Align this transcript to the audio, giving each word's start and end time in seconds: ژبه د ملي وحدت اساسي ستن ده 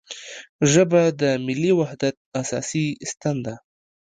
ژبه 0.71 1.01
د 1.21 1.23
ملي 1.45 1.71
وحدت 1.79 2.15
اساسي 2.41 2.85
ستن 3.11 3.35
ده 3.45 3.55